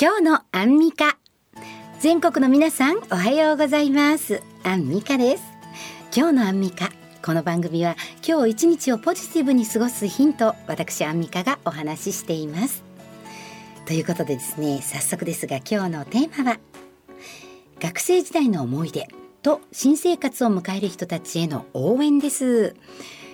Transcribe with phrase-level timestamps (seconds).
[0.00, 1.18] 今日のアンミカ。
[1.98, 4.44] 全国の皆さんおはようございます。
[4.62, 5.42] アンミカです。
[6.16, 6.90] 今日のアンミカ
[7.20, 12.84] この番組は今日一日をポジティブに過ごすヒント私アンミカがお話ししています。
[13.86, 16.60] ということでですね早速ですが今日のテーマは
[17.80, 19.08] 学生時代の思い出
[19.42, 22.76] と新生活を迎える人たちへの応援です。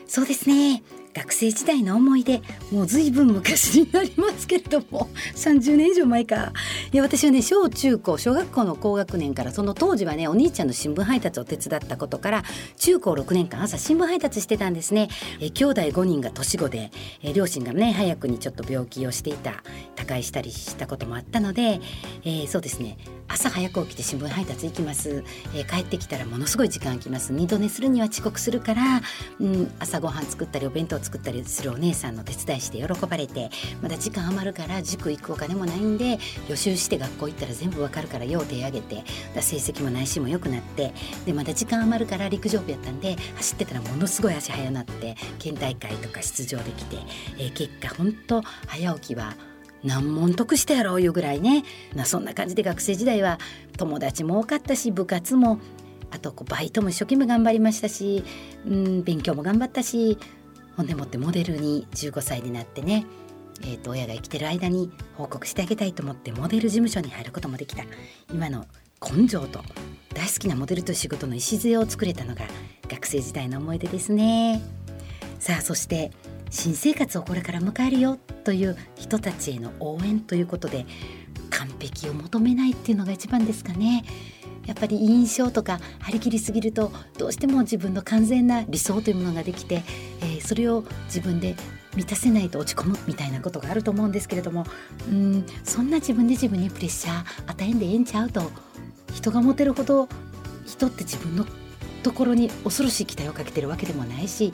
[0.07, 0.83] そうですね。
[1.15, 2.43] 学生時代の思い出
[2.73, 6.53] もうずいぶん昔になりますけれども 30年以上前か。
[6.95, 12.44] いや私はね小中高小学校の高学年からその当時はねお兄ちゃんの新聞配達を手伝ったことから
[12.76, 15.08] 中高6年間朝新聞配達してたんですね。
[15.40, 19.64] え兄弟5人が年子でえ両親がね早くにちょっと病気をしていた
[19.96, 21.80] 他界したりしたこともあったので、
[22.22, 22.96] えー、そうですね。
[23.26, 25.24] 朝早く起きて新聞配達行きます、
[25.54, 27.32] えー、帰ってきたらものすごい時間空きます。
[27.32, 29.02] 二度寝するには遅刻するから、
[29.40, 33.50] うん、朝ごはん作ったりお弁当作ったりするお姉さんの手伝いして喜ばれて
[33.83, 39.05] まだ時間余るから塾行くお金もないんで予習して学校行ったら全部わかるからよう手挙げて
[39.41, 40.92] 成績も内心も良くなって
[41.26, 46.96] でまだ時間余るから陸上部やったんで走ってたらものすごい足速なって県大会とか出場できて、
[47.38, 49.34] えー、結果本当早起きは
[49.82, 51.62] 何問得したやろういうぐらいね。
[51.94, 53.38] なそんな感じで学生時代は
[53.76, 55.58] 友達も多かったし部活も
[56.10, 58.24] あとこうバイトも一生懸命頑張りましたし、
[58.66, 60.16] うん、勉強も頑張ったし
[60.76, 63.04] ほんでもってモデルに15歳になってね、
[63.62, 67.84] えー、と親が生きてる間に報告してあげたいと思ってモデル事務所に入ることもできた
[68.33, 68.66] 今の
[69.00, 69.62] 根性と
[70.14, 72.42] 大好きなモデルと仕事の礎を作れたのが
[72.88, 74.62] 学生時代の思い出ですね。
[75.38, 76.10] さあそして
[76.50, 80.86] 新生活をこれから迎えるよという人たちへの応援ということで
[81.64, 84.04] 完璧を求めないっていうのが一番ですかね。
[84.66, 89.82] やっぱり印象とか張り切りすぎるとどうしても自分の完全な理想というものができて、
[90.22, 91.54] えー、それを自分で
[91.94, 94.64] 満たせないと落ち込むみたいなことがあると思うんですけれども
[95.10, 98.50] うんそんな自分で自分にプレッシャー与えんでええんちゃうと
[99.12, 100.08] 人が持てるほど
[100.64, 101.44] 人って自分の
[102.02, 104.50] ところに恐ろしい期待をかけてるわけでもないし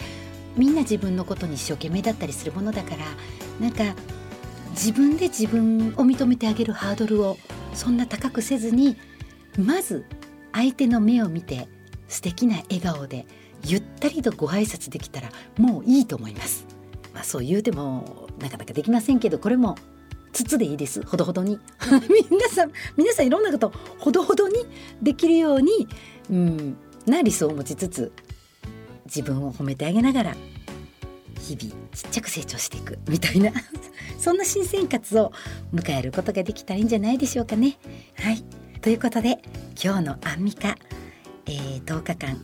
[0.56, 3.04] みんな自分のことに一生懸命だったりするものだから
[3.60, 3.94] なんか
[4.70, 7.36] 自分で自分を認めてあげるハードルを
[7.75, 8.97] そんな高くせずに
[9.58, 10.04] まず
[10.53, 11.69] 相手の目を見て
[12.08, 13.26] 素敵な笑顔で
[13.64, 16.66] ゆったりとご挨拶できたらもういいと思います。
[17.12, 19.76] まあ、そう言うてもなかなかできませんけどこれも
[20.32, 21.58] 筒でいいですほどほどに
[22.31, 24.54] 皆さん皆さんいろんなことほどほどに
[25.02, 25.88] できるように、
[26.31, 26.76] うん、
[27.06, 28.12] な理想を持ちつつ
[29.06, 30.37] 自分を褒めてあげながら
[31.56, 33.50] 日々ちっちゃく成長していくみたいな
[34.19, 35.33] そんな新生活を
[35.75, 37.78] 迎えることができたらいいんじゃないでしょうかね。
[38.15, 38.44] はい。
[38.81, 39.43] ということで
[39.83, 40.77] 今日のアンミカ、
[41.47, 42.41] えー、10日間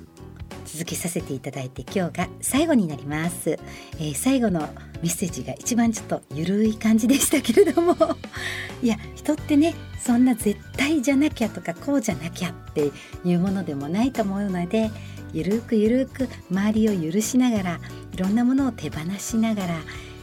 [0.67, 4.69] 続けさせていただいて今日が最後になります、えー、最後のメ
[5.05, 7.95] ッセージが一番ちょっとゆるい感じでしたけれども。
[8.83, 12.91] いや人ってねそんな絶対じゃなきゃとかこうじゃなきゃって
[13.25, 14.91] いうものでもないと思うので
[15.33, 17.81] ゆるくゆるく周りを許しながら
[18.17, 19.75] いろんなものを手放しながら、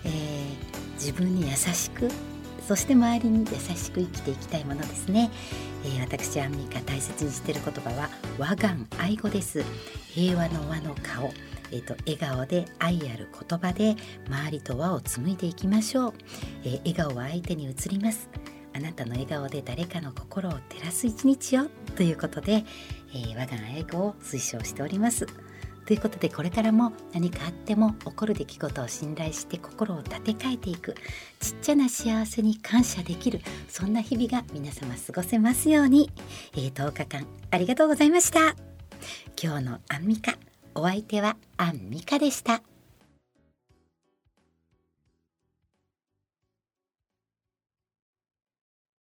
[0.03, 2.09] えー、自分に優しく
[2.67, 5.29] そして周りに優しく生きていきたいものですね、
[5.85, 8.09] えー、私アンミカ大切にしている言葉は
[8.39, 9.63] 和願愛語です。
[10.09, 11.31] 平和の和の顔。
[11.71, 13.95] えーと、笑顔で愛ある言葉で
[14.27, 16.13] 周りと和を紡いでいきましょう、
[16.63, 18.27] えー、笑顔は相手に移ります。
[18.75, 21.67] あなたの笑顔で誰かの心を照らす一日よ。
[21.95, 22.65] ということで、
[23.13, 25.27] えー、我が愛語を推奨しております。
[25.85, 30.95] ということでこれからも何かあっても起こる出来事を信頼して心を立て替えていく
[31.39, 36.09] ちっちゃな幸せに感謝できるそんな日々が皆様過ごせますように、
[36.55, 38.55] えー、10日間ありがとうございました。
[39.41, 40.37] 今日のアンミカ
[40.75, 42.72] お相手はアンミカでした。